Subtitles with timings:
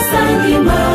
[0.00, 0.85] sangi ma